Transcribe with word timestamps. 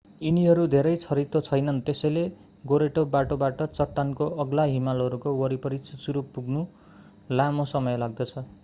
यिनीहरू 0.19 0.61
धेरै 0.69 0.93
छरितो 1.01 1.41
छैनन् 1.47 1.81
त्यसैले 1.89 2.23
गोरेटो 2.63 3.03
बाटोबाट 3.11 3.61
चट्टानको 3.69 4.31
अग्ला 4.45 4.67
हिमालहरूको 4.73 5.37
वरिपरि 5.37 5.81
चुचुरो 5.85 6.27
पुग्न 6.33 6.67
लामो 7.37 7.71
समय 7.71 8.05
लाग्दछ 8.05 8.47